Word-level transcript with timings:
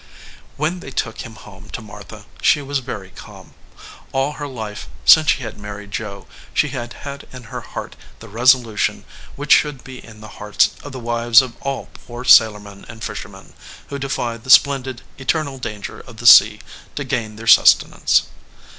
When 0.57 0.79
they 0.79 0.89
took 0.89 1.21
him 1.21 1.35
home 1.35 1.69
to 1.73 1.79
Martha 1.83 2.25
she 2.41 2.59
was 2.63 2.79
very 2.79 3.11
calm. 3.11 3.53
All 4.11 4.31
her 4.31 4.47
life, 4.47 4.87
since 5.05 5.29
she 5.29 5.43
had 5.43 5.59
married 5.59 5.91
Joe, 5.91 6.25
she 6.55 6.69
had 6.69 6.93
had 7.05 7.27
in 7.31 7.43
her 7.53 7.61
heart 7.61 7.95
the 8.17 8.27
resolution 8.27 9.05
which 9.35 9.51
should 9.51 9.83
be 9.83 10.03
in 10.03 10.19
the 10.19 10.27
hearts 10.41 10.71
of 10.83 10.91
the 10.91 10.99
wives 10.99 11.39
of 11.43 11.55
all 11.61 11.89
poor 11.93 12.23
sailormen 12.23 12.83
and 12.89 13.03
fishermen, 13.03 13.53
who 13.89 13.99
defy 13.99 14.37
the 14.37 14.49
splendid, 14.49 15.03
eternal 15.19 15.59
danger 15.59 15.99
of 15.99 16.17
the 16.17 16.25
sea 16.25 16.61
to 16.95 17.03
gain 17.03 17.35
their 17.35 17.45
sustenance. 17.45 18.23